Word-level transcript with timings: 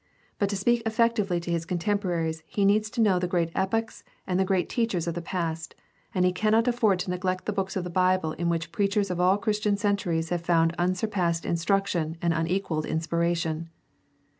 But 0.39 0.49
to 0.49 0.55
speak 0.57 0.81
effectively 0.83 1.39
to 1.41 1.51
his 1.51 1.63
contemporaries 1.63 2.41
he 2.47 2.65
needs 2.65 2.89
to 2.89 3.01
know 3.01 3.19
the 3.19 3.27
great 3.27 3.51
epochs 3.55 4.03
and 4.25 4.39
the 4.39 4.43
great 4.43 4.67
teachers 4.67 5.05
of 5.05 5.13
the 5.13 5.21
past, 5.21 5.75
and 6.15 6.25
he 6.25 6.33
cannot 6.33 6.67
afford 6.67 6.97
to 7.01 7.11
neglect 7.11 7.45
the 7.45 7.53
books 7.53 7.75
of 7.75 7.83
the 7.83 7.91
Bible 7.91 8.31
in 8.31 8.49
which 8.49 8.71
preachers 8.71 9.11
of 9.11 9.19
all 9.19 9.33
the 9.35 9.41
Christian 9.43 9.77
centuries 9.77 10.29
have 10.29 10.41
found 10.41 10.73
unsurpassed 10.79 11.43
instruc 11.43 11.85
tion 11.85 12.17
and 12.19 12.33
unequaled 12.33 12.87
inspiration. 12.87 13.69